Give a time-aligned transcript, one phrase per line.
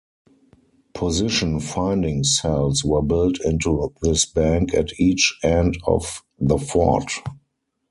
[0.95, 7.11] Position finding cells were built into this bank at each end of the fort.